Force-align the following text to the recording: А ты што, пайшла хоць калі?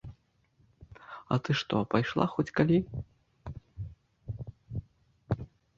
А 1.35 1.37
ты 1.43 1.51
што, 1.61 1.75
пайшла 1.93 2.25
хоць 2.33 2.49
калі? 2.61 2.77